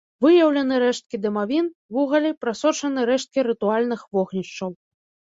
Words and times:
Выяўлены 0.25 0.75
рэшткі 0.83 1.17
дамавін, 1.25 1.67
вугалі, 1.97 2.31
прасочаны 2.45 3.03
рэшткі 3.09 3.39
рытуальных 3.49 4.01
вогнішчаў. 4.19 4.71